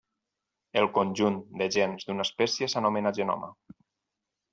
[0.79, 3.51] El conjunt de gens d'una espècie s'anomena genoma.